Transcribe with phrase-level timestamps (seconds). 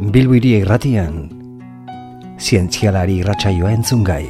[0.00, 1.26] Bilbiri irratian,
[2.40, 4.22] zientzialari irratsaioa entzun gai.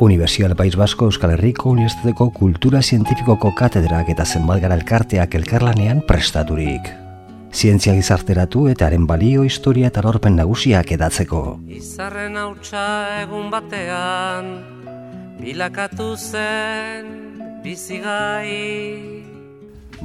[0.00, 6.88] Universial País Basko Euskal Herriko Unibertsitateko Kultura Zientifikoko Katedrak eta Zenbalgara Elkarteak elkarlanean prestaturik.
[7.52, 11.42] Zientzia gizarteratu eta haren balio, historia eta lorpen nagusiak edatzeko.
[11.68, 12.86] Izarren hautsa
[13.20, 14.48] egun batean,
[15.44, 17.12] bilakatu zen
[17.60, 19.15] bizigai.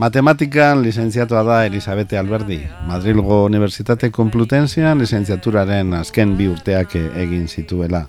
[0.02, 2.58] Matematikan lizentziatua da Elisabete Alberdi.
[2.88, 8.08] Madrilgo Unibertsitate Komplutenzian lizentziaturaren azken bi urteak egin zituela.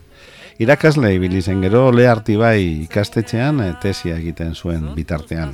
[0.56, 5.52] Irakasle ibili zen gero leharti bai ikastetxean tesia egiten zuen bitartean.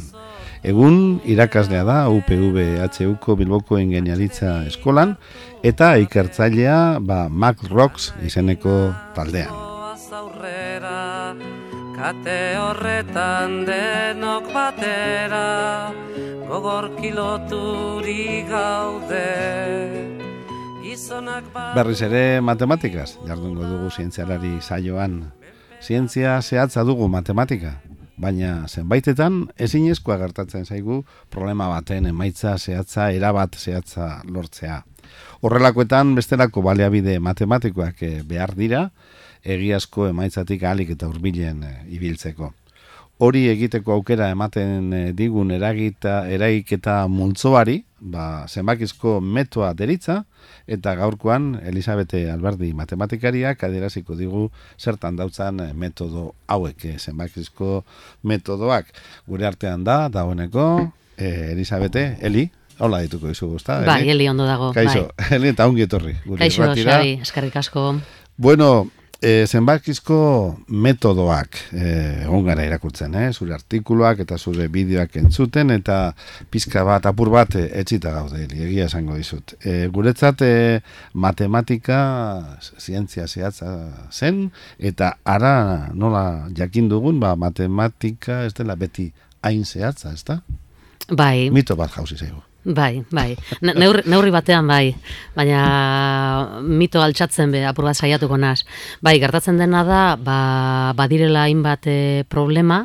[0.62, 5.16] Egun irakaslea da UPV-HUko Bilboko Ingeniaritza Eskolan
[5.66, 9.50] eta ikertzailea ba, Mac Rocks izeneko taldean.
[11.98, 15.90] Kate horretan denok batera,
[16.48, 19.26] gogor kiloturi gaude.
[21.54, 25.18] Ba- Berriz ere matematikaz, jardungo dugu zientzialari saioan.
[25.84, 27.74] Zientzia zehatza dugu matematika,
[28.16, 34.80] baina zenbaitetan ezinezkoa gertatzen zaigu problema baten emaitza zehatza, erabat zehatza lortzea.
[35.42, 38.88] Horrelakoetan bestelako baleabide matematikoak eh, behar dira,
[39.44, 42.52] egiazko emaitzatik ahalik eta hurbilen eh, ibiltzeko.
[43.18, 50.20] Hori egiteko aukera ematen eh, digun eragita, eragiketa multzoari, ba, zenbakizko metoa deritza,
[50.68, 54.44] eta gaurkoan Elisabete Alberdi matematikariak adieraziko digu
[54.78, 57.82] zertan dautzan eh, metodo hauek, eh, zenbakizko
[58.22, 58.92] metodoak.
[59.26, 60.68] Gure artean da, dagoeneko,
[61.16, 62.46] eh, Elisabete, Eli,
[62.78, 63.80] hola dituko izu guzta.
[63.86, 64.70] Bai, Eli ondo dago.
[64.76, 66.14] Kaixo, Eli eta ongi etorri.
[66.38, 66.70] Kaixo.
[66.76, 67.90] Xabi, eskerrik asko.
[68.36, 68.86] Bueno,
[69.20, 70.18] e, zenbakizko
[70.68, 71.84] metodoak e,
[72.24, 73.28] egon gara irakurtzen, eh?
[73.32, 75.98] zure artikuluak eta zure bideoak entzuten, eta
[76.52, 79.56] pizka bat, apur bat, e, etxita gaude, egia esango dizut.
[79.62, 80.80] E, guretzat, e,
[81.14, 82.00] matematika,
[82.78, 83.72] zientzia zehatza
[84.12, 84.46] zen,
[84.78, 85.54] eta ara
[85.94, 86.24] nola
[86.56, 89.10] jakin dugun, ba, matematika ez dela beti
[89.42, 90.42] hain zehatza, ez da?
[91.08, 92.47] Bai, Mito bat jauzi zaigu.
[92.68, 93.36] Bai, bai.
[93.64, 94.94] Ne- Neurri, neurri batean bai,
[95.36, 98.62] baina mito altxatzen be, apur bat saiatuko naz.
[99.00, 100.38] Bai, gertatzen dena da, ba,
[100.98, 102.84] badirela hainbat eh, problema,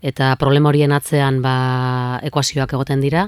[0.00, 3.26] eta problema horien atzean ba, ekuazioak egoten dira,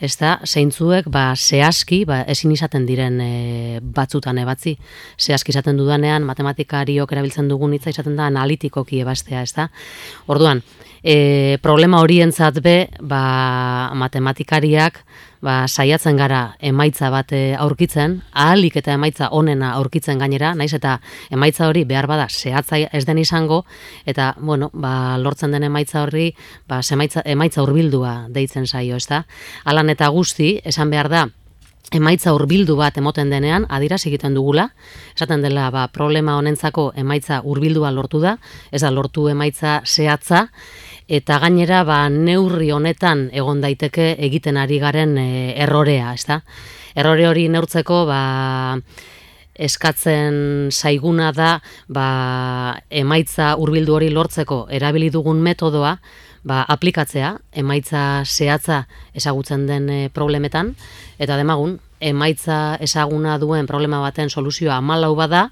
[0.00, 4.72] ez da, zeintzuek ba, zehazki, ba, ezin izaten diren e, batzutan ebatzi.
[5.20, 9.68] Zehazki izaten dudanean, matematikariok erabiltzen dugun hitza izaten da analitikoki ebastea, ez da.
[10.32, 10.62] Orduan,
[11.04, 15.04] e, problema horientzat be, ba, matematikariak
[15.44, 20.96] ba, saiatzen gara emaitza bat e, aurkitzen, ahalik eta emaitza onena aurkitzen gainera, naiz eta
[21.30, 23.62] emaitza hori behar bada zehatza ez den izango,
[24.08, 26.32] eta bueno, ba, lortzen den emaitza horri
[26.66, 29.24] ba, emaitza, emaitza urbildua deitzen zaio, ez da?
[29.64, 31.26] Alan eta guzti, esan behar da,
[31.92, 34.68] emaitza hurbildu bat emoten denean adierazi egiten dugula,
[35.14, 38.36] esaten dela ba, problema honentzako emaitza hurbildua lortu da,
[38.72, 40.48] ez da lortu emaitza zehatza,
[41.08, 45.28] eta gainera ba, neurri honetan egon daiteke egiten ari garen e,
[45.66, 46.40] errorea, ez da?
[46.94, 48.20] Errore hori neurtzeko ba,
[49.54, 51.58] eskatzen zaiguna da
[51.88, 52.08] ba,
[52.90, 55.98] emaitza hurbildu hori lortzeko erabili dugun metodoa
[56.44, 58.84] ba, aplikatzea, emaitza zehatza
[59.16, 60.74] ezagutzen den e, problemetan,
[61.18, 65.48] eta demagun, emaitza ezaguna duen problema baten soluzioa amalau bada,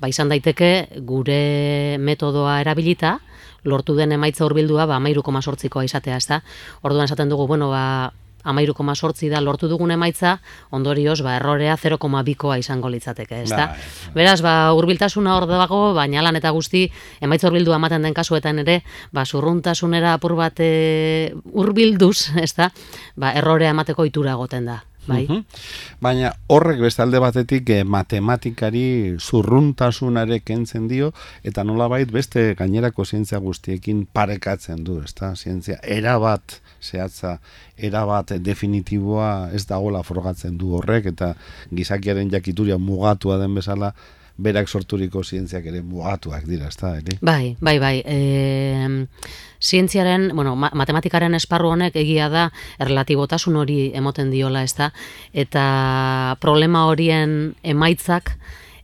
[0.00, 3.18] ba, izan daiteke gure metodoa erabilita,
[3.64, 6.42] lortu den emaitza hurbildua ba, amairu koma sortzikoa izatea, ez da?
[6.84, 8.12] Orduan esaten dugu, bueno, ba,
[8.44, 10.38] amairu koma sortzi da lortu dugun emaitza,
[10.70, 13.68] ondorioz, ba, errorea 0,2koa izango litzateke, ez da?
[13.72, 16.86] Bai, Beraz, ba, hurbiltasuna hor dago, baina lan eta guzti,
[17.24, 18.80] emaitza hurbildua ematen den kasuetan ere,
[19.12, 22.70] ba, zurruntasunera apur bat e, hurbilduz, ez da?
[23.16, 25.24] Ba, errorea emateko itura egoten da, bai?
[25.28, 25.44] Mhm.
[26.04, 31.12] Baina horrek bestalde batetik eh, matematikari zurruntasunare kentzen dio
[31.44, 35.34] eta nolabait beste gainerako zientzia guztiekin parekatzen du, ezta?
[35.36, 37.38] Zientzia erabat zehatza,
[37.76, 41.34] erabat definitiboa ez dagoela frogatzen du horrek eta
[41.72, 43.94] gizakiaren jakituria mugatua den bezala
[44.36, 47.14] berak sorturiko zientziak ere mugatuak dira, ezta, ere?
[47.22, 48.02] Bai, bai, bai.
[48.02, 49.06] E,
[49.62, 52.48] zientziaren, bueno, ma- matematikaren esparru honek egia da
[52.82, 54.90] erlatibotasun hori emoten diola, ez da?
[55.32, 58.34] Eta problema horien emaitzak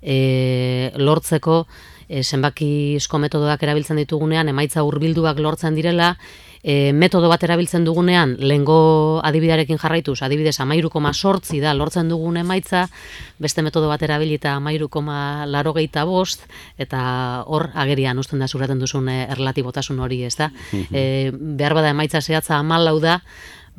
[0.00, 1.64] e, lortzeko
[2.08, 6.14] e, zenbakizko metodoak erabiltzen ditugunean, emaitza hurbilduak lortzen direla,
[6.62, 12.36] e, metodo bat erabiltzen dugunean, lehengo adibidarekin jarraituz, adibidez amairu koma sortzi da lortzen dugun
[12.40, 12.86] emaitza,
[13.38, 16.44] beste metodo bat erabilita amairu koma larogeita bost,
[16.78, 20.50] eta hor agerian usten da zuraten duzun e, erlatibotasun hori, ez da?
[20.72, 23.20] e, behar bada emaitza zehatza amalau da,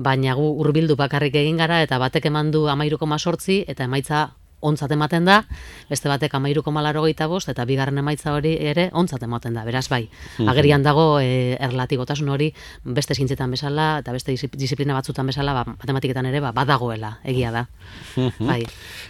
[0.01, 4.30] baina gu hurbildu bakarrik egin gara eta batek eman du 13,8 eta emaitza
[4.62, 5.42] ontzat ematen da,
[5.90, 10.10] beste batek amairu komalaro bost, eta bigarren emaitza hori ere ontzat ematen da, beraz bai.
[10.38, 10.50] Mhm.
[10.50, 12.54] Agerian dago e, erlatibotasun hori
[12.84, 17.68] beste zintzetan bezala, eta beste disiplina batzutan bezala, ba, matematiketan ere, ba, badagoela, egia da.
[18.16, 18.48] Mhm.
[18.48, 18.66] bai.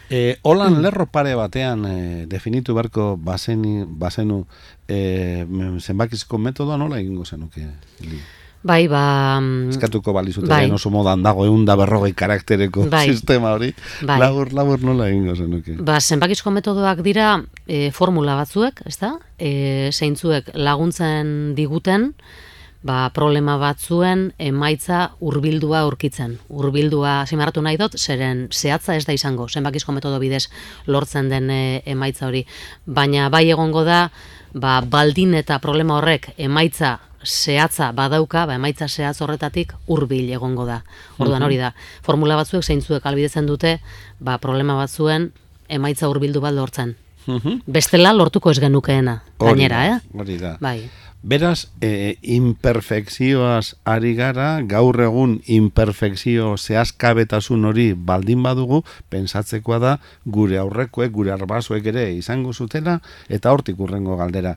[0.09, 4.45] E, holan lerro pare batean e, definitu berko bazeni, bazenu
[4.87, 5.45] e,
[5.79, 7.67] zenbakizko metodoa nola egingo zenuke?
[8.63, 9.39] Bai, ba...
[9.41, 10.69] Mm, Eskatuko balizute bai.
[10.71, 13.07] oso modan dago egun da berrogei karaktereko bai.
[13.09, 13.71] sistema hori.
[14.05, 14.19] Bai.
[14.21, 15.79] Labur, labur nola egingo zenuke.
[15.81, 17.33] Ba, zenbakizko metodoak dira
[17.65, 19.15] e, formula batzuek, ez da?
[19.41, 22.11] E, zeintzuek laguntzen diguten,
[22.85, 26.37] ba, problema batzuen emaitza hurbildua aurkitzen.
[26.53, 30.47] Hurbildua zimarratu nahi dut, zeren zehatza ez da izango, zenbakizko metodo bidez
[30.85, 32.45] lortzen den e, emaitza hori.
[32.85, 34.03] Baina bai egongo da,
[34.53, 40.81] ba, baldin eta problema horrek emaitza zehatza badauka, ba, emaitza zehatz horretatik hurbil egongo da.
[41.19, 41.73] Orduan hori da,
[42.05, 43.77] formula batzuek zeintzuek albidetzen dute,
[44.19, 45.31] ba, problema batzuen
[45.69, 46.95] emaitza hurbildu bat lortzen.
[47.69, 49.97] Bestela lortuko ez genukeena, gainera, eh?
[50.17, 50.55] Hori da.
[50.61, 50.89] Bai.
[51.21, 58.81] Beraz, e, imperfekzioaz ari gara, gaur egun imperfekzio zehazkabetasun hori baldin badugu,
[59.13, 59.91] pensatzekoa da
[60.25, 62.97] gure aurrekoek, gure arbazuek ere izango zutela,
[63.29, 64.55] eta hortik urrengo galdera.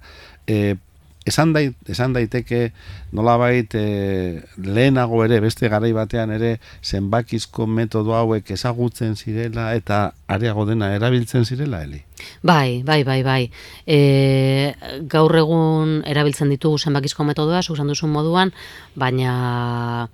[0.49, 0.77] E,
[1.25, 2.73] esan, dait, esan daiteke
[3.13, 10.67] nolabait e, lehenago ere beste garai batean ere zenbakizko metodo hauek ezagutzen zirela eta areago
[10.69, 12.03] dena erabiltzen zirela heli?
[12.43, 13.43] Bai, bai, bai, bai.
[13.87, 14.75] E,
[15.09, 18.53] gaur egun erabiltzen ditugu zenbakizko metodoa, zuzan duzun moduan,
[18.95, 20.09] baina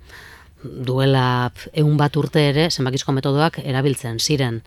[0.63, 4.61] duela egun bat urte ere zenbakizko metodoak erabiltzen ziren.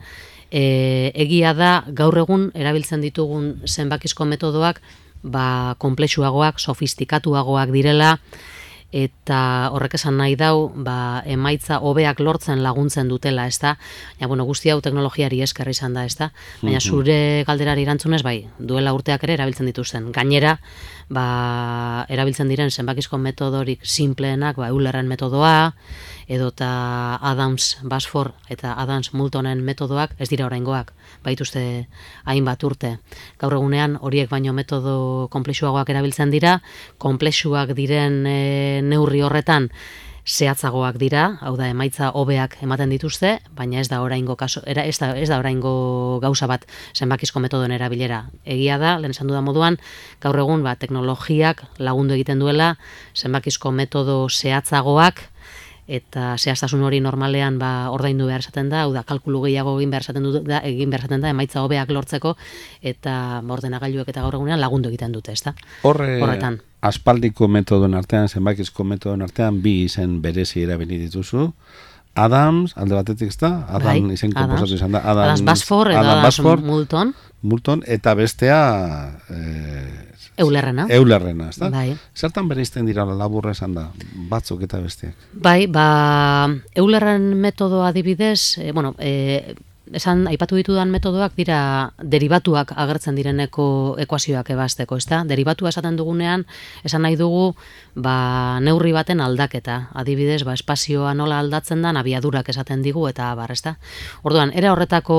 [0.50, 4.82] E, egia da gaur egun erabiltzen ditugun zenbakizko metodoak
[5.24, 8.18] ba, komplexuagoak, sofistikatuagoak direla,
[8.94, 13.72] eta horrek esan nahi dau, ba, emaitza hobeak lortzen laguntzen dutela, ez da?
[14.20, 16.30] Ja, bueno, guzti hau teknologiari esker izan da, ez da?
[16.62, 16.86] Baina mhm.
[16.86, 17.16] zure
[17.48, 20.12] galderari erantzunez, bai, duela urteak ere erabiltzen dituzten.
[20.14, 20.60] Gainera,
[21.10, 21.26] ba,
[22.06, 25.72] erabiltzen diren zenbakizko metodorik simpleenak, ba, eulerren metodoa,
[26.28, 30.92] edota Adams Basford eta Adams Moultonen metodoak ez dira oraingoak,
[31.24, 31.64] baituzte
[32.24, 32.96] hainbat urte.
[33.40, 36.58] Gaur egunean horiek baino metodo konplexuagoak erabiltzen dira,
[36.98, 38.40] konplexuak diren e,
[38.82, 39.70] neurri horretan
[40.24, 44.96] zehatzagoak dira, hau da emaitza hobeak ematen dituzte, baina ez da oraingo kaso, era, ez
[44.98, 46.64] da, ez da oraingo gauza bat
[46.96, 48.24] zenbakizko metodoen erabilera.
[48.44, 49.76] Egia da, lehen esan dudan moduan,
[50.24, 52.74] gaur egun ba, teknologiak lagundu egiten duela
[53.14, 55.26] zenbakizko metodo zehatzagoak
[55.86, 60.06] eta zehaztasun hori normalean ba ordaindu behar esaten da, hau da kalkulu gehiago egin behar
[60.06, 62.36] esaten da, egin behar esaten da emaitza hobeak lortzeko
[62.82, 65.54] eta ordenagailuek eta gaur egunean lagundu egiten dute, ezta?
[65.82, 66.60] Horre, Horretan.
[66.84, 71.50] Aspaldiko metodon artean, zenbakizko metodon artean bi izen berezi erabili dituzu.
[72.14, 73.64] Adams, alde batetik ezta?
[73.68, 75.00] Adam bai, izen komposatu izan da.
[75.02, 77.14] Adams, Adams Basfor, Adams, Basfor, Multon.
[77.42, 78.60] Multon, eta bestea
[79.28, 80.86] eh, Eulerrena.
[80.90, 81.68] Eulerrena, ez da?
[81.70, 81.94] Bai.
[82.16, 83.88] Zertan bere izten dira laburra esan da,
[84.30, 85.28] batzuk eta besteak?
[85.32, 89.54] Bai, ba, eulerren metodo adibidez, e, bueno, e,
[89.94, 95.22] esan aipatu ditudan metodoak dira derivatuak agertzen direneko ekuazioak ebasteko, ezta?
[95.28, 96.44] Derivatua esaten dugunean,
[96.84, 97.54] esan nahi dugu,
[97.94, 99.78] ba, neurri baten aldaketa.
[99.94, 103.76] Adibidez, ba, espazioa nola aldatzen da, abiadurak esaten digu eta bar, ezta?
[104.22, 105.18] Orduan, era horretako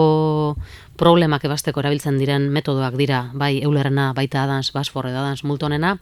[1.00, 5.96] problemak ebasteko erabiltzen diren metodoak dira, bai eulerrena, baita adans, basfor edo adans multonena,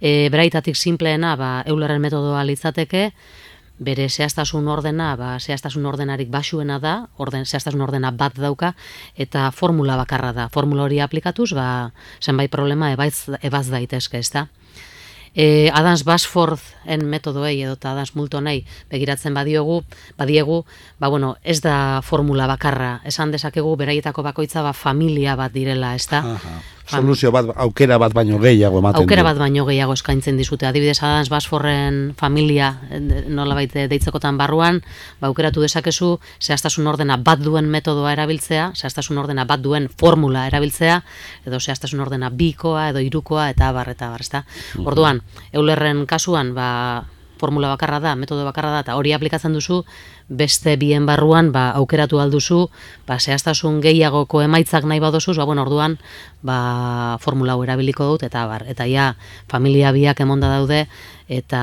[0.00, 3.10] e, beraitatik simpleena, ba, eulerren metodoa litzateke,
[3.78, 8.74] bere zehaztasun ordena, ba, zehaztasun ordenarik basuena da, orden, zehaztasun ordena bat dauka,
[9.16, 10.48] eta formula bakarra da.
[10.48, 14.46] Formula hori aplikatuz, ba, zenbait problema ebaz, ebaz daitezke, ez da?
[15.34, 19.80] E, Adams Basford en metodoei edo Adams Multonei begiratzen badiogu,
[20.16, 20.60] badiegu,
[21.02, 26.06] ba bueno, ez da formula bakarra, esan dezakegu beraietako bakoitza ba familia bat direla, ez
[26.06, 26.22] da?
[26.86, 30.66] Soluzio bat, aukera bat baino gehiago ematen Aukera bat baino gehiago eskaintzen dizute.
[30.68, 32.74] Adibidez, Adams Basforren familia
[33.28, 34.82] nola baite deitzekotan barruan,
[35.20, 41.00] ba, aukeratu dezakezu, zehaztasun ordena bat duen metodoa erabiltzea, zehaztasun ordena bat duen formula erabiltzea,
[41.46, 44.44] edo zehaztasun ordena bikoa, edo irukoa, eta bar, eta bar, ezta?
[44.84, 45.22] Orduan,
[45.52, 46.70] eulerren kasuan, ba,
[47.44, 49.82] formula bakarra da, metodo bakarra da, eta hori aplikatzen duzu,
[50.28, 52.68] beste bien barruan, ba, aukeratu alduzu,
[53.08, 55.98] ba, zehaztasun gehiagoko emaitzak nahi badozuz, ba, bueno, orduan,
[56.42, 59.12] ba, formula erabiliko dut, eta bar, eta ja,
[59.52, 60.86] familia biak emonda daude,
[61.28, 61.60] eta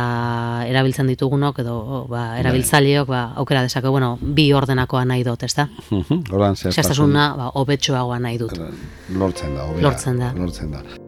[0.69, 2.39] erabiltzen ditugunok, edo, ba, bai.
[2.45, 5.69] erabiltzaileok, ba, aukera dezake, bueno, bi ordenakoa nahi dut, ezta?
[5.89, 8.57] Zehaztasuna, ba, obetxoagoa nahi dut.
[9.17, 10.33] Lortzen da, Lortzen da.
[10.38, 11.00] Lortzen da.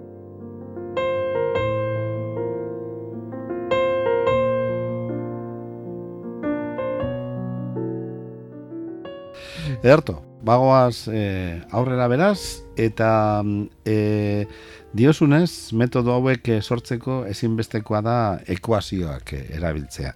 [9.84, 13.44] Ederto, bagoaz e, aurrera beraz, eta
[13.84, 14.48] e,
[14.96, 18.16] diosunez, metodo hauek eh, sortzeko ezinbestekoa da
[18.56, 20.13] ekuazioak erabiltzea.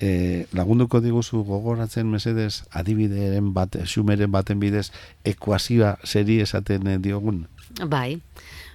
[0.00, 4.88] E, lagunduko diguzu gogoratzen mesedez adibideren bat, xumeren baten bidez,
[5.28, 7.44] ekuazioa seri esaten diogun?
[7.84, 8.16] Bai,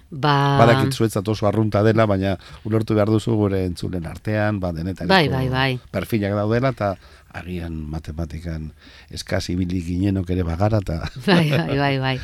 [0.08, 0.56] Ba...
[0.56, 2.32] Badakit zuetzat oso arrunta dela, baina
[2.64, 5.70] ulertu behar duzu gure entzulen artean, ba, denetan bai, bai, bai.
[5.92, 6.94] perfilak daudela, eta
[7.34, 8.72] agian matematikan
[9.12, 11.02] eskasi bilik ginenok ere bagara eta...
[11.26, 12.16] Bai, bai, bai, bai.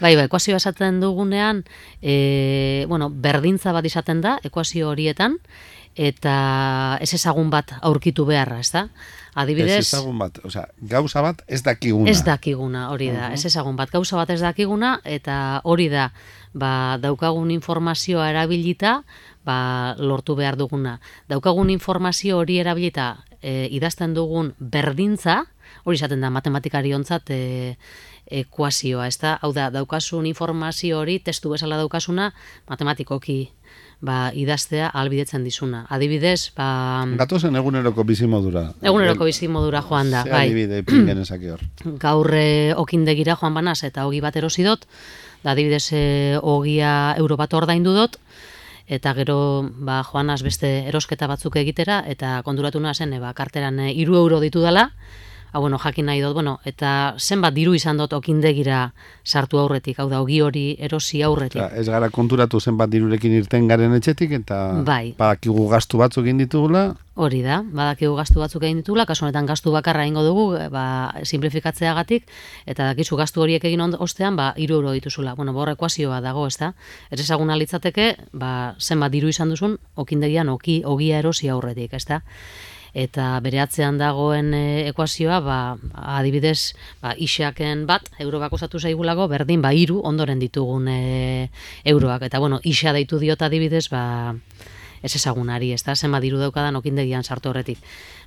[0.00, 1.64] Bai, bai, ekuazio esaten dugunean,
[2.02, 5.38] e, bueno, berdintza bat izaten da, ekuazio horietan,
[5.96, 8.86] eta ez ezagun bat aurkitu beharra, ez da?
[9.40, 9.78] Adibidez...
[9.78, 12.10] Ez ezagun bat, oza, gauza bat ez dakiguna.
[12.10, 13.34] Ez dakiguna, hori da, uh -huh.
[13.34, 16.10] ez ezagun bat, gauza bat ez dakiguna, eta hori da,
[16.52, 19.02] ba, daukagun informazioa erabilita,
[19.44, 21.00] ba, lortu behar duguna.
[21.28, 25.44] Daukagun informazio hori erabilita e, idazten dugun berdintza,
[25.84, 27.40] hori izaten da matematikari ontzat e,
[28.42, 29.36] ekuazioa, ez da?
[29.42, 32.30] Hau da, daukasun informazio hori, testu bezala daukasuna,
[32.70, 33.40] matematikoki
[34.00, 35.84] ba, idaztea albidetzen dizuna.
[35.92, 37.04] Adibidez, ba...
[37.20, 38.70] Gatozen eguneroko bizimodura.
[38.82, 40.46] Eguneroko bizimodura joan da, bai.
[40.48, 41.64] adibide pingen hor.
[42.04, 44.86] Gaurre okindegira joan banaz eta hogi bat erosidot,
[45.44, 48.18] da adibidez e, ogia euro bat ordaindu dut,
[48.90, 49.38] eta gero
[49.70, 54.40] ba, joanaz beste erosketa batzuk egitera, eta konduratu nazen, e, ba, karteran e, iru euro
[54.42, 54.88] ditu dela,
[55.52, 58.92] ha, bueno, jakin nahi dut, bueno, eta zenbat diru izan dut okindegira
[59.24, 61.62] sartu aurretik, hau da, ogi hori erosi aurretik.
[61.74, 65.14] ez gara konturatu zenbat dirurekin irten garen etxetik, eta bai.
[65.18, 66.94] badakigu gastu batzuk egin ditugula.
[67.20, 71.12] Hori da, badakigu gastu batzuk egin ditugula, kasu honetan gastu bakarra ingo dugu, eh, ba,
[71.24, 72.28] simplifikatzeagatik,
[72.66, 75.34] eta dakizu gastu horiek egin ostean, ba, iru euro dituzula.
[75.34, 76.74] Bueno, borre ekuazioa dago, ez da?
[77.10, 82.22] Ez ezaguna litzateke, ba, zenbat diru izan duzun, okindegian oki, ogia erosi aurretik, ez da?
[82.94, 85.58] Eta bere atzean dagoen e, ekuazioa ba,
[86.18, 88.78] adibidez ba, isaken bat euro bako zatu
[89.28, 91.50] berdin ba hiru ondoren ditugun e,
[91.84, 92.22] euroak.
[92.22, 94.34] Eta bueno isa deitu diota adibidez ba
[95.02, 97.78] ez ezagunari ez da zenba diru daukadan okindegian sartu horretik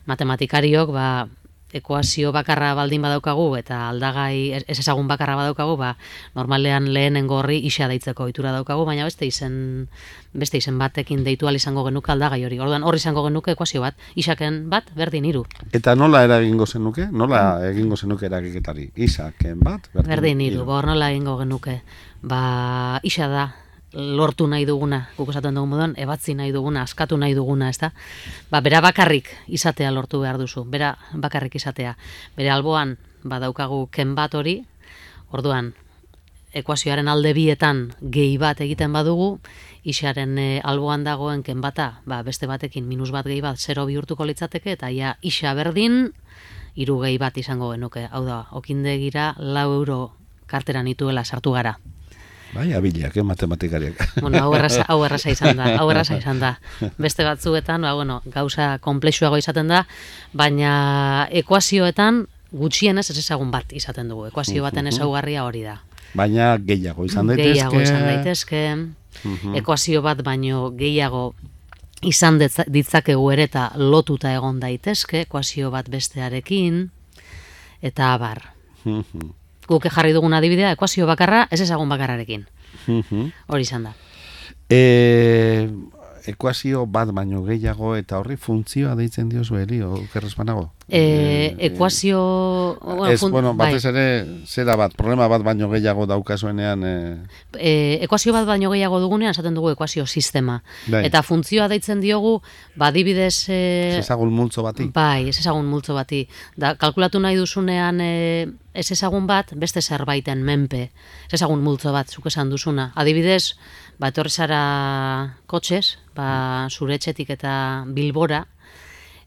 [0.06, 1.28] matematikariok ba
[1.74, 5.96] ekuazio bakarra baldin badaukagu eta aldagai ez ezagun bakarra badaukagu, ba,
[6.36, 9.88] normalean lehenen gorri isa deitzeko ohitura daukagu, baina beste izen
[10.34, 12.60] beste izen batekin deitu al izango genuke aldagai hori.
[12.60, 15.44] Orduan hor izango genuke ekuazio bat, isaken bat berdin hiru.
[15.72, 17.08] Eta nola eragingo zenuke?
[17.12, 18.90] Nola egingo zenuke eragiketari?
[18.96, 20.66] Isaken bat berdin hiru.
[20.70, 21.82] Ba, nola egingo genuke?
[22.24, 23.50] Ba, isa da
[23.94, 27.94] lortu nahi duguna, guk esaten dugu moduan, ebatzi nahi duguna, askatu nahi duguna, ezta?
[28.50, 31.96] Ba, bera bakarrik izatea lortu behar duzu, bera bakarrik izatea.
[32.36, 34.64] Bere alboan, badaukagu ken bat hori,
[35.32, 35.74] orduan,
[36.54, 39.38] ekuazioaren alde bietan gehi bat egiten badugu,
[39.84, 44.26] isaren e, alboan dagoen ken bata, ba, beste batekin minus bat gehi bat, zero bihurtuko
[44.26, 46.14] litzateke, eta ia isa berdin,
[46.76, 48.08] hiru gehi bat izango genuke.
[48.12, 50.00] Hau da, okindegira lau euro
[50.48, 51.78] karteran ituela sartu gara.
[52.54, 53.98] Bai, abiliak, eh, matematikariak.
[54.22, 56.58] Bueno, hau erraza, hau erraza izan da, hau erraza izan da.
[57.02, 59.86] Beste batzuetan, ba, bueno, gauza komplexuago izaten da,
[60.34, 64.28] baina ekuazioetan gutxienez ez ezagun bat izaten dugu.
[64.30, 65.80] Ekuazio baten ezaugarria hori da.
[66.14, 67.50] Baina gehiago izan daitezke.
[67.50, 68.62] Gehiago izan daitezke.
[69.58, 71.34] Ekuazio bat baino gehiago
[72.06, 76.90] izan ditzakegu ere eta lotuta egon daitezke, ekuazio bat bestearekin,
[77.82, 78.50] eta abar
[79.68, 82.46] guk jarri dugun adibidea, ekuazio bakarra, ez ezagun bakarrarekin.
[83.48, 83.94] Hori izan da.
[84.70, 85.70] E,
[86.28, 90.70] ekuazio bat baino gehiago eta horri funtzioa deitzen dio zuheri, okerrezpanago?
[90.88, 92.20] E, ekuazio...
[92.82, 93.72] Bueno, ez, bueno, bai.
[93.72, 94.06] batez ere,
[94.48, 96.84] zera bat, problema bat baino gehiago daukazuenean...
[96.84, 96.94] E...
[97.60, 97.74] E,
[98.08, 100.62] ekuazio bat baino gehiago dugunean, esaten dugu ekuazio sistema.
[100.88, 101.06] Bai.
[101.08, 102.38] Eta funtzioa deitzen diogu,
[102.80, 103.50] badibidez...
[103.50, 103.62] E...
[103.94, 104.90] Ez ezagun multzo bati.
[104.94, 106.26] Bai, ez ezagun multzo bati.
[106.56, 108.00] Da, kalkulatu nahi duzunean...
[108.04, 108.14] E,
[108.74, 110.88] ez ezagun bat, beste zerbaiten menpe.
[111.28, 112.90] Ez ezagun multzo bat, zuk esan duzuna.
[112.98, 113.54] Adibidez,
[114.02, 114.64] ba, etorri zara
[115.46, 118.46] kotxez, ba, zure etxetik eta bilbora,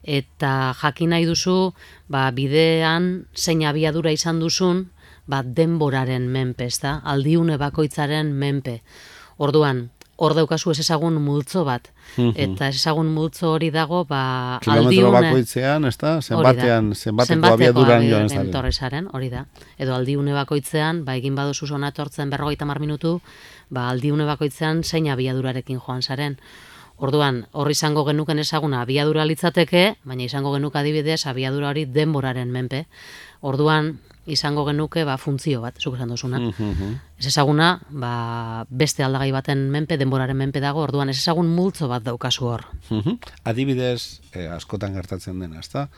[0.06, 1.72] eta jakin nahi duzu,
[2.08, 4.86] ba, bidean zein abiadura izan duzun,
[5.26, 7.00] ba, denboraren menpe, ez da?
[7.04, 8.80] Aldiune bakoitzaren menpe.
[9.42, 11.90] Orduan, hor daukazu ez ezagun multzo bat.
[12.16, 12.32] Mhm.
[12.36, 15.12] Eta ez ezagun multzo hori dago, ba, Kilometro aldiune...
[15.28, 16.14] bakoitzean, ez da?
[16.22, 18.80] Zenbatean, zenbateko abiaduran joan ez
[19.12, 19.44] hori da.
[19.76, 23.20] Edo aldiune bakoitzean, ba, egin baduzu zona etortzen berrogeita mar minutu,
[23.68, 26.38] ba, aldiune bakoitzean zein abiadurarekin joan zaren.
[26.96, 32.86] Orduan, horri izango genuken ezaguna abiadura litzateke, baina izango genuk adibidez abiadura hori denboraren menpe.
[33.44, 36.40] Orduan, izango genuke ba, funtzio bat, zuk esan duzuna.
[36.40, 41.88] Mm Ez ezaguna, ba, beste aldagai baten menpe, denboraren menpe dago, orduan ez ezagun multzo
[41.88, 42.66] bat daukazu hor.
[43.44, 45.88] Adibidez, eh, askotan gertatzen dena, ezta?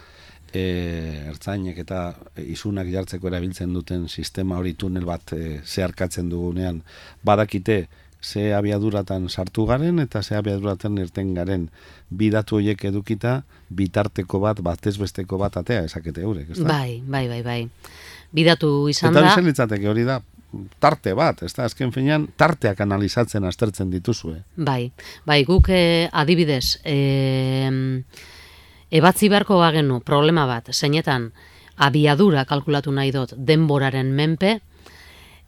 [0.53, 2.03] e, ertzainek eta
[2.41, 6.83] isunak jartzeko erabiltzen duten sistema hori tunel bat e, zeharkatzen dugunean
[7.25, 7.87] badakite
[8.21, 11.69] ze abiaduratan sartu garen eta ze abiaduratan irten garen
[12.11, 17.43] bidatu horiek edukita bitarteko bat, batez besteko bat atea esakete eurek, ez Bai, bai, bai,
[17.43, 17.69] bai.
[18.33, 19.33] Bidatu izan eta da...
[19.33, 20.21] Eta litzateke hori da,
[20.81, 24.43] tarte bat, ez da, azken finean, tarteak analizatzen aztertzen dituzue.
[24.57, 24.91] Bai,
[25.27, 27.71] bai, guk eh, adibidez, eh,
[28.91, 31.31] ebatzi beharko bagenu problema bat, zeinetan,
[31.77, 34.59] abiadura kalkulatu nahi dut denboraren menpe,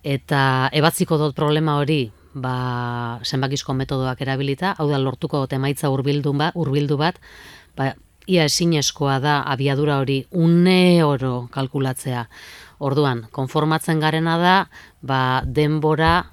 [0.05, 6.55] eta ebatziko dut problema hori ba, zenbakizko metodoak erabilita, hau da lortuko emaitza hurbildu bat,
[6.55, 7.19] hurbildu bat,
[7.77, 7.95] ba,
[8.31, 12.29] ia ezinezkoa da abiadura hori une oro kalkulatzea.
[12.79, 14.57] Orduan, konformatzen garena da,
[15.03, 16.31] ba, denbora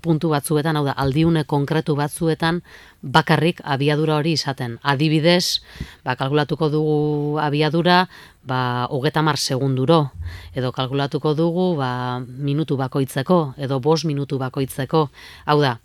[0.00, 2.60] puntu batzuetan, hau da, aldiune konkretu batzuetan,
[3.02, 4.78] bakarrik abiadura hori izaten.
[4.82, 5.60] Adibidez,
[6.04, 6.96] ba, kalkulatuko dugu
[7.42, 8.04] abiadura,
[8.46, 10.10] ba, hogeta mar segunduro,
[10.54, 15.08] edo kalkulatuko dugu, ba, minutu bakoitzeko, edo bos minutu bakoitzeko.
[15.46, 15.78] Hau da,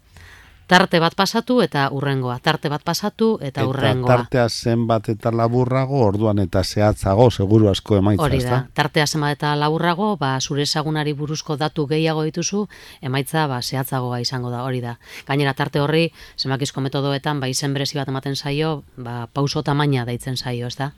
[0.68, 4.08] tarte bat pasatu eta urrengoa, tarte bat pasatu eta urrengoa.
[4.08, 9.38] Eta tartea zenbat eta laburrago, orduan eta zehatzago, seguru asko emaitza, Hori da, tartea zenbat
[9.38, 12.66] eta laburrago, ba, zure ezagunari buruzko datu gehiago dituzu,
[13.02, 14.98] emaitza ba, zehatzagoa izango da, hori da.
[15.28, 20.38] Gainera, tarte horri, zenbakizko metodoetan, ba, izen berezi bat ematen zaio, ba, pauso tamaina daitzen
[20.38, 20.92] zaio, ez da?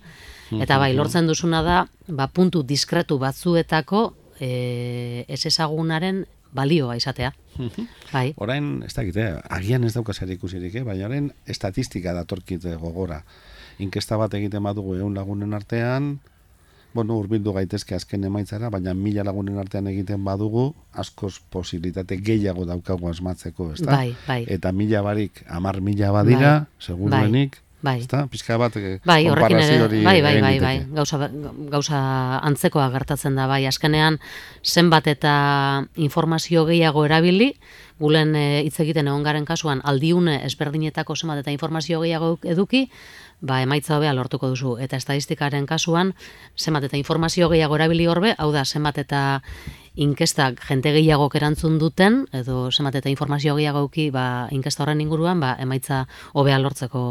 [0.48, 6.26] Eta bai, lortzen duzuna da, ba, puntu diskretu batzuetako e, ez ezagunaren
[6.58, 7.34] balioa izatea.
[8.12, 8.32] Bai.
[8.44, 10.84] Orain, ez dakite, agian ez dauka zer ikusirik, eh?
[10.88, 13.22] baina orain estatistika datorkit gogora.
[13.84, 16.18] Inkesta bat egiten badugu egun lagunen artean,
[16.98, 23.10] bueno, urbildu gaitezke azken emaitzara, baina mila lagunen artean egiten badugu, askoz posibilitate gehiago daukagu
[23.12, 24.42] asmatzeko, ez Bai, bai.
[24.50, 26.88] Eta mila barik, amar mila badira, bai.
[26.90, 27.67] seguruenik, Bai.
[27.86, 28.26] Ezta?
[28.32, 31.30] Pizka bat bai, bai, hori bai, bai, bai, bai, gauza,
[31.70, 32.00] gauza
[32.42, 34.18] antzekoa gertatzen da, bai, azkenean
[34.66, 37.54] zenbat eta informazio gehiago erabili,
[38.00, 42.88] gulen eh, hitz egiten egon garen kasuan aldiune ezberdinetako zenbat eta informazio gehiago eduki,
[43.42, 44.78] ba, emaitza hobea lortuko duzu.
[44.82, 46.14] Eta estadistikaren kasuan,
[46.58, 49.24] zenbat eta informazio gehiago erabili horbe, hau da, zenbat eta
[49.98, 55.42] inkestak jente gehiago erantzun duten, edo zenbat eta informazio gehiago uki, ba, inkesta horren inguruan,
[55.42, 57.04] ba, emaitza hobea lortzeko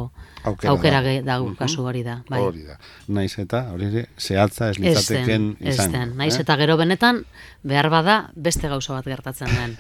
[0.47, 1.15] aukera, aukera da.
[1.27, 2.21] dago kasu hori da.
[2.31, 2.41] Bai.
[2.45, 2.79] Hori da.
[3.09, 6.15] Naiz eta, hori ere, zehatza ez litzateken izan.
[6.17, 6.45] Naiz eh?
[6.45, 7.25] eta gero benetan,
[7.67, 9.77] behar bada, beste gauza bat gertatzen den.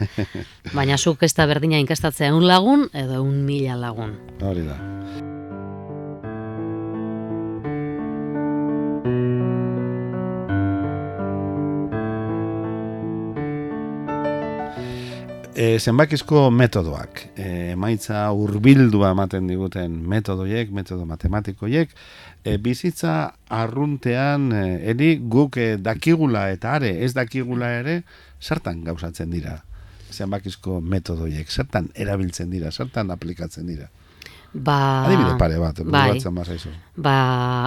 [0.76, 4.18] Baina zuk ez da berdina inkestatzea un lagun, edo un mila lagun.
[4.42, 4.80] Hori da.
[15.56, 21.94] e, zenbakizko metodoak, e, emaitza urbildua ematen diguten metodoiek, metodo matematikoiek,
[22.46, 28.02] e, bizitza arruntean eri guk e, dakigula eta are ez dakigula ere,
[28.40, 29.58] zertan gauzatzen dira
[30.16, 33.88] zenbakizko metodoiek, zertan erabiltzen dira, zertan aplikatzen dira.
[34.56, 36.16] Ba, adibide pare bat, bai,
[37.04, 37.16] ba,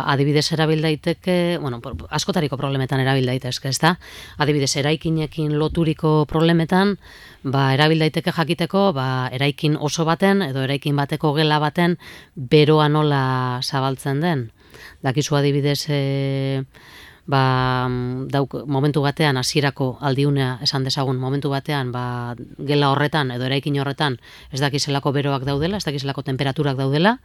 [0.09, 1.77] adibidez erabil daiteke, bueno,
[2.17, 3.91] askotariko problemetan erabil daitezke, ez da?
[4.41, 6.95] Adibidez, eraikinekin loturiko problemetan,
[7.43, 11.99] ba, erabil daiteke jakiteko, ba, eraikin oso baten, edo eraikin bateko gela baten,
[12.33, 13.21] beroa nola
[13.61, 14.47] zabaltzen den.
[15.05, 16.63] Dakizu adibidez, e,
[17.29, 17.87] ba,
[18.33, 24.17] dauk, momentu batean hasierako aldiunea esan dezagun momentu batean ba, gela horretan edo eraikin horretan
[24.51, 27.19] ez dakizelako beroak daudela, ez dakizelako temperaturak daudela,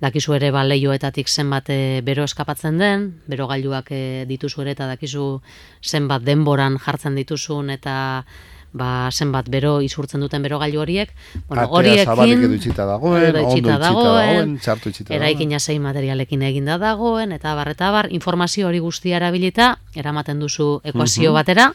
[0.00, 4.88] dakizu ere ba, leioetatik zenbat eh, bero eskapatzen den, bero gailuak e, dituzu ere eta
[4.94, 5.26] dakizu
[5.84, 7.98] zenbat denboran jartzen dituzun eta
[8.72, 11.12] ba, zenbat bero isurtzen duten bero gailu horiek,
[11.48, 16.78] bueno, horiekin edo itxita dagoen, ondo itxita dagoen, txartu itxita dagoen, eraikina zein materialekin eginda
[16.78, 21.38] dagoen, eta bar, eta bar, informazio hori guztia erabilita, eramaten duzu ekuazio mhm.
[21.40, 21.70] batera,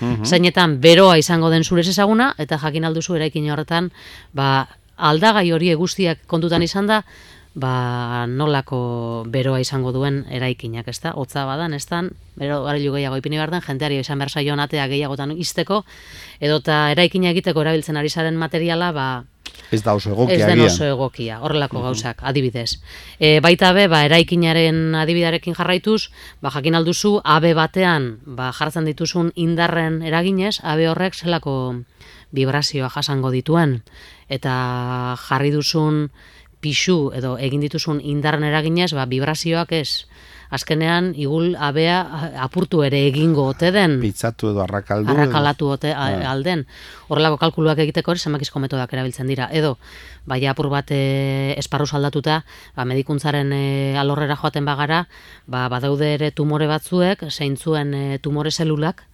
[0.00, 0.24] mhm.
[0.24, 3.92] zeinetan beroa izango den zurez ezaguna, eta jakin alduzu eraikin horretan,
[4.32, 4.66] ba,
[4.96, 7.02] aldagai hori guztiak kontutan izan da,
[7.54, 11.14] ba, nolako beroa izango duen eraikinak, ezta?
[11.14, 15.36] Hotza badan, eztan, bero garilu gehiago ipini behar den, jenteari izan behar saio natea gehiagotan
[15.38, 15.84] izteko,
[16.40, 19.08] edota eraikina egiteko erabiltzen ari zaren materiala, ba,
[19.70, 20.36] Ez da oso egokia.
[20.36, 22.80] Ez den oso egokia, horrelako gauzak, adibidez.
[23.18, 26.10] E, baita be, ba, eraikinaren adibidarekin jarraituz,
[26.42, 31.56] ba, jakin alduzu, abe batean, ba, jartzen dituzun indarren eraginez, abe horrek zelako
[32.34, 33.80] vibrazioa jasango dituen.
[34.28, 34.54] Eta
[35.28, 36.08] jarri duzun,
[36.64, 40.06] pixu edo egin dituzun indarren eraginez, ba, vibrazioak ez
[40.54, 41.98] azkenean igul abea
[42.44, 43.98] apurtu ere egingo ote den.
[44.02, 45.10] Pitzatu edo arrakaldu.
[45.14, 46.10] Arrakalatu ote ah.
[46.30, 46.64] alden.
[47.08, 49.48] Horrelako kalkuluak egiteko hori zenbakizko metodak erabiltzen dira.
[49.52, 49.76] Edo,
[50.30, 52.42] baina apur bat e, esparru saldatuta,
[52.76, 53.64] ba, medikuntzaren e,
[54.00, 55.04] alorrera joaten bagara,
[55.46, 59.04] ba, badaude ere tumore batzuek, zeintzuen e, tumore zelulak,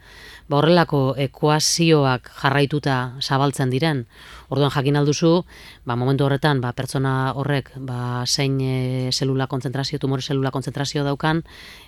[0.50, 4.04] ba, horrelako ekuazioak jarraituta zabaltzen diren.
[4.50, 5.44] Orduan jakin alduzu,
[5.86, 11.44] ba, momentu horretan, ba, pertsona horrek ba, zein e, zelula konzentrazio, tumore zelula konzentrazio daukan,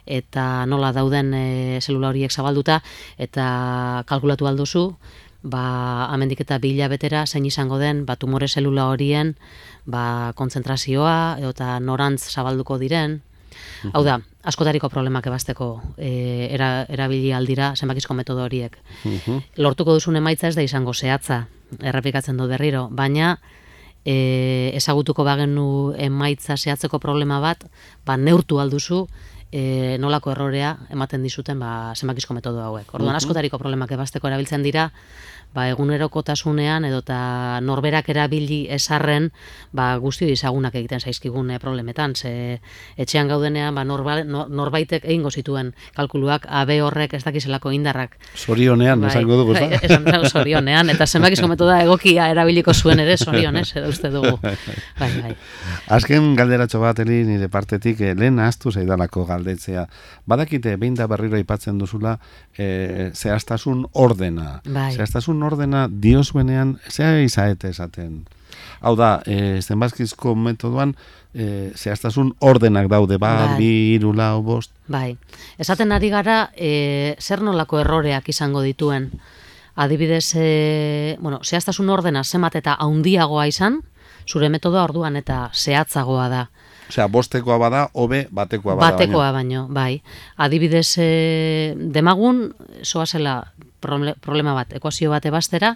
[0.07, 1.47] eta nola dauden e,
[1.83, 2.79] zelula horiek zabalduta,
[3.19, 4.85] eta kalkulatu alduzu,
[5.43, 9.35] ba, amendik eta bila betera, zein izango den, ba, tumore zelula horien,
[9.91, 13.21] ba, konzentrazioa, eta norantz zabalduko diren,
[13.93, 18.77] Hau da, askotariko problemak ebasteko e, era, erabili aldira zenbakizko metodo horiek.
[19.57, 21.45] Lortuko duzun emaitza ez da izango zehatza,
[21.81, 23.37] errepikatzen du berriro, baina
[24.05, 25.67] e, ezagutuko bagenu
[25.99, 27.65] emaitza zehatzeko problema bat,
[28.07, 29.07] ba, neurtu alduzu,
[29.53, 32.89] e, nolako errorea ematen dizuten ba, zenbakizko metodo hauek.
[32.97, 34.89] Orduan, askotariko problemak ebasteko erabiltzen dira,
[35.53, 39.29] ba, egunerokotasunean edo ta norberak erabili esarren
[39.77, 42.17] ba, guzti dizagunak egiten zaizkigun eh, problemetan.
[42.17, 42.61] Ze
[42.97, 48.17] etxean gaudenean ba, norbaitek egingo zituen kalkuluak abe horrek ez dakizelako indarrak.
[48.35, 53.69] Sorionean, bai, esango dugu, bai, esan sorionean, eta zenbakizko metoda egokia erabiliko zuen ere sorionez,
[53.77, 54.39] edo uste dugu.
[55.03, 55.33] Bai, bai.
[55.93, 59.87] Azken galderatxo bat, Eli, nire partetik, eh, lehen astu zaidalako galdetzea.
[60.27, 62.19] Badakite, behin da berriro aipatzen duzula,
[62.57, 64.61] eh, zehaztasun ordena.
[64.65, 64.93] Bai.
[64.95, 68.23] Zehaztasun ordena diozuenean zea izaete esaten.
[68.81, 70.95] Hau da, e, zenbazkizko metodoan
[71.33, 73.57] e, zehaztasun ordenak daude, ba, bai.
[73.61, 74.73] bi, iru, lau, bost.
[74.93, 75.17] Bai,
[75.59, 79.11] esaten ari gara e, zer nolako erroreak izango dituen.
[79.75, 83.81] Adibidez, e, bueno, zehaztasun ordena zemat eta haundiagoa izan,
[84.29, 86.43] zure metodoa orduan eta zehatzagoa da.
[86.93, 88.93] Osea, bostekoa bada, hobe batekoa bada.
[88.93, 90.03] Batekoa baino, bai.
[90.37, 92.51] Adibidez, e, demagun,
[92.85, 93.39] soazela
[93.81, 95.71] problema bat, ekuazio bate bastera,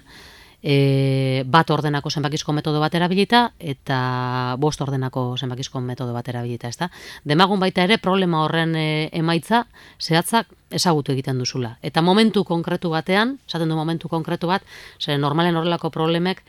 [0.60, 6.90] e, bat ordenako zenbakizko metodo bat erabilita eta bost ordenako zenbakizko metodo bat erabilita, ezta?
[7.24, 9.64] Demagun baita ere problema horren e, emaitza
[9.96, 11.78] zehatzak ezagutu egiten duzula.
[11.80, 14.68] Eta momentu konkretu batean, esaten du momentu konkretu bat,
[15.00, 16.44] zer normalen horrelako problemek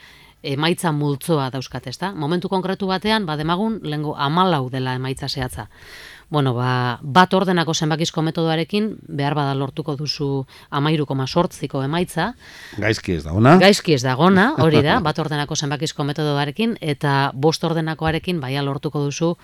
[0.47, 2.13] emaitza multzoa dauzkat, ezta?
[2.15, 5.67] Momentu konkretu batean, ba demagun lengo amalau dela emaitza zehatza
[6.29, 12.33] bueno, ba, bat ordenako zenbakizko metodoarekin, behar bada lortuko duzu amairuko masortziko emaitza.
[12.77, 13.55] Gaizki ez da ona.
[13.61, 19.05] Gaizki ez da ona, hori da, bat ordenako zenbakizko metodoarekin, eta bost ordenakoarekin, baia lortuko
[19.05, 19.35] duzu,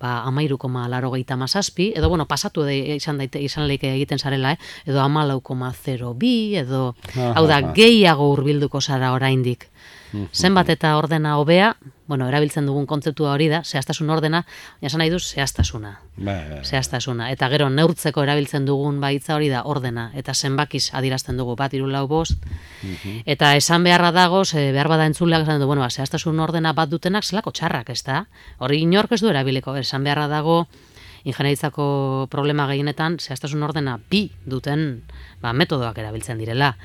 [0.00, 4.52] ba, amairuko ma laro mazazpi, edo, bueno, pasatu de, izan, daite, izan leike egiten zarela,
[4.52, 4.58] eh?
[4.86, 9.68] edo amalauko ma zero bi, edo, hau da, gehiago hurbilduko zara oraindik.
[10.34, 11.74] Zenbat eta ordena hobea,
[12.10, 14.40] bueno, erabiltzen dugun kontzeptua hori da, zehaztasun ordena,
[14.82, 15.92] jasan nahi duz, zehaztasuna.
[16.16, 16.64] Ba, ba, ba.
[16.66, 17.28] Zehaztasuna.
[17.30, 20.08] Eta gero, neurtzeko erabiltzen dugun baitza hori da, ordena.
[20.18, 22.42] Eta zenbakiz adirazten dugu, bat, iru lau bost.
[23.30, 26.90] Eta esan beharra dago, ze behar bada entzuleak, esan du, bueno, ba, zehaztasun ordena bat
[26.90, 28.24] dutenak, zelako txarrak, ez da?
[28.58, 30.62] Hori inork ez du erabiliko, esan beharra dago,
[31.26, 35.02] ingenieritzako problema gehienetan, zehaztasun ordena bi duten
[35.42, 36.76] ba, metodoak erabiltzen direla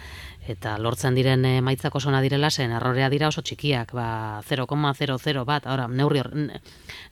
[0.45, 5.87] eta lortzen diren emaitzako sona direla zen errorea dira oso txikiak, ba 0,00 bat, ahora
[5.87, 6.21] neurri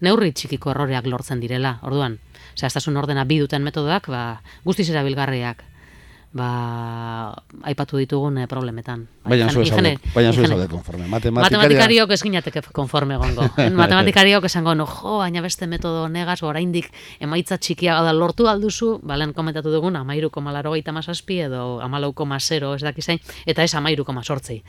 [0.06, 1.80] neurri txikiko erroreak lortzen direla.
[1.82, 2.20] Orduan,
[2.54, 4.24] zehaztasun ordena bi duten metodoak, ba
[4.66, 5.64] guztiz erabilgarriak
[6.34, 9.06] ba, aipatu ditugun eh, problemetan.
[9.24, 11.06] Baina zu esaude konforme.
[11.08, 13.46] Matematikariok ez ginateke konforme gongo.
[13.84, 16.90] Matematikariok esango, no, jo, baina beste metodo negaz, oraindik
[17.22, 22.74] emaitza txikia da lortu alduzu, balen komentatu dugun, amairu koma laro edo amalau koma zero,
[22.74, 24.64] ez dakizain, eta ez amairu koma sortzei.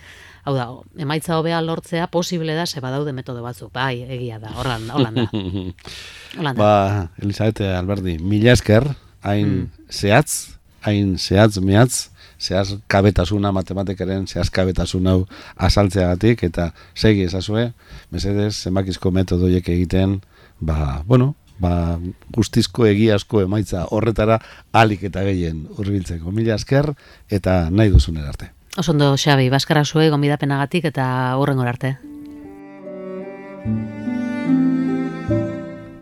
[0.44, 0.68] Hau da,
[1.00, 3.72] emaitza hobea lortzea posible da, ze badaude metodo batzuk.
[3.72, 5.14] Bai, egia da, horran, horran
[6.44, 6.53] da.
[6.53, 8.85] Ba, Elisabete Alberdi, mila esker,
[9.22, 9.88] hain mm.
[9.88, 12.08] zehatz, hain zehatz, mehatz,
[12.40, 15.20] zehaz kabetasuna matematikaren, zehaz kabetasun hau
[15.56, 17.70] asaltzeagatik, eta segi ezazue,
[18.12, 20.20] mesedez, zenbakizko metodoiek egiten,
[20.60, 21.98] ba, bueno, ba,
[22.34, 24.40] guztizko egiazko emaitza horretara
[24.72, 26.32] alik eta gehien urbiltzeko.
[26.34, 26.92] Mila esker
[27.30, 28.50] eta nahi duzun arte.
[28.76, 31.06] Osondo, Xabi, Baskara zue, gomidapenagatik eta
[31.38, 31.96] hurren arte.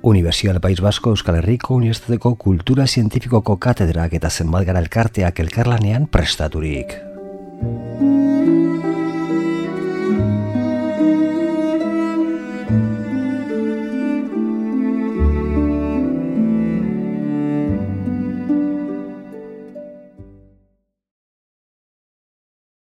[0.02, 6.98] Universidad País Basko Euskal Herriko Unibertsitateko Kultura Zientifikoko Katedrak eta Zenbat Gara Elkarteak elkarlanean prestaturik.